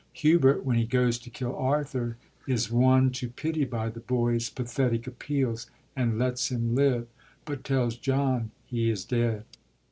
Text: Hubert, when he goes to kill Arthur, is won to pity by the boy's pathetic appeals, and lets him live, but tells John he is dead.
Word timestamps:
Hubert, 0.13 0.65
when 0.65 0.77
he 0.79 0.85
goes 0.87 1.19
to 1.19 1.29
kill 1.29 1.55
Arthur, 1.55 2.17
is 2.47 2.71
won 2.71 3.11
to 3.11 3.29
pity 3.29 3.65
by 3.65 3.89
the 3.89 3.99
boy's 3.99 4.49
pathetic 4.49 5.05
appeals, 5.05 5.69
and 5.95 6.17
lets 6.17 6.49
him 6.49 6.73
live, 6.73 7.05
but 7.45 7.63
tells 7.63 7.97
John 7.97 8.49
he 8.65 8.89
is 8.89 9.05
dead. 9.05 9.45